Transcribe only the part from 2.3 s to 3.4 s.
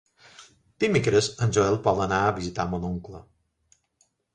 a visitar mon oncle.